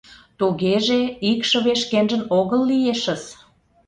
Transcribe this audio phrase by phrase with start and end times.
[0.39, 1.01] —Тугеже,
[1.31, 3.23] икшыве шкенжын огыл лиешыс.